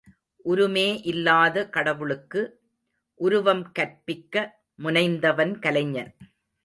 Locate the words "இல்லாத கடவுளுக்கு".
1.03-2.41